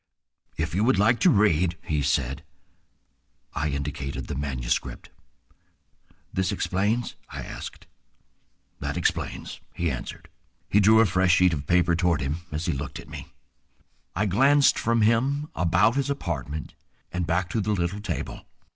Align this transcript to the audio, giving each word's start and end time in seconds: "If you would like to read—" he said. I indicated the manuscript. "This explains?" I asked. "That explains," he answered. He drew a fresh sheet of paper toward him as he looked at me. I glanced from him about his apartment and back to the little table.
"If 0.57 0.73
you 0.73 0.83
would 0.83 0.97
like 0.97 1.19
to 1.19 1.29
read—" 1.29 1.77
he 1.83 2.01
said. 2.01 2.43
I 3.53 3.69
indicated 3.69 4.25
the 4.25 4.33
manuscript. 4.33 5.11
"This 6.33 6.51
explains?" 6.51 7.13
I 7.29 7.43
asked. 7.43 7.85
"That 8.79 8.97
explains," 8.97 9.59
he 9.75 9.91
answered. 9.91 10.27
He 10.67 10.79
drew 10.79 11.01
a 11.01 11.05
fresh 11.05 11.35
sheet 11.35 11.53
of 11.53 11.67
paper 11.67 11.95
toward 11.95 12.19
him 12.19 12.37
as 12.51 12.65
he 12.65 12.73
looked 12.73 12.97
at 12.99 13.09
me. 13.09 13.31
I 14.15 14.25
glanced 14.25 14.79
from 14.79 15.03
him 15.03 15.49
about 15.53 15.93
his 15.97 16.09
apartment 16.09 16.73
and 17.11 17.27
back 17.27 17.47
to 17.51 17.61
the 17.61 17.71
little 17.73 18.01
table. 18.01 18.47